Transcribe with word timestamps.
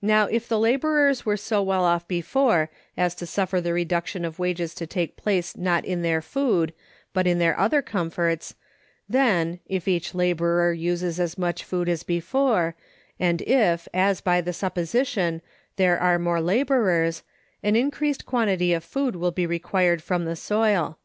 Now, 0.00 0.26
if 0.26 0.46
the 0.46 0.56
laborers 0.56 1.26
were 1.26 1.36
so 1.36 1.60
well 1.64 1.82
off 1.82 2.06
before 2.06 2.70
as 2.96 3.16
to 3.16 3.26
suffer 3.26 3.60
the 3.60 3.72
reduction 3.72 4.24
of 4.24 4.38
wages 4.38 4.72
to 4.76 4.86
take 4.86 5.16
place 5.16 5.56
not 5.56 5.84
in 5.84 6.02
their 6.02 6.22
food, 6.22 6.72
but 7.12 7.26
in 7.26 7.40
their 7.40 7.58
other 7.58 7.82
comforts, 7.82 8.54
then, 9.08 9.58
if 9.66 9.88
each 9.88 10.14
laborer 10.14 10.72
uses 10.72 11.18
as 11.18 11.36
much 11.36 11.64
food 11.64 11.88
as 11.88 12.04
before, 12.04 12.76
and 13.18 13.42
if, 13.42 13.88
as 13.92 14.20
by 14.20 14.40
the 14.40 14.52
supposition, 14.52 15.42
there 15.74 15.98
are 15.98 16.20
more 16.20 16.40
laborers, 16.40 17.24
an 17.60 17.74
increased 17.74 18.24
quantity 18.24 18.72
of 18.72 18.84
food 18.84 19.16
will 19.16 19.32
be 19.32 19.44
required 19.44 20.04
from 20.04 20.24
the 20.24 20.36
soil. 20.36 21.00